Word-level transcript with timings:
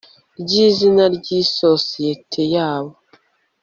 ry 0.41 0.53
izina 0.67 1.03
ry 1.15 1.27
isosiyete 1.41 2.41
yabo 2.53 2.93